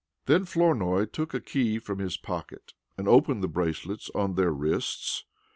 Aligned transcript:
Then 0.25 0.45
Flournoy 0.45 1.05
took 1.05 1.35
a 1.35 1.39
key 1.39 1.77
from 1.77 1.99
his 1.99 2.17
pocket 2.17 2.73
and 2.97 3.07
opened 3.07 3.43
the 3.43 3.47
bracelets 3.47 4.09
on 4.15 4.33
their 4.33 4.49
wrists. 4.51 5.25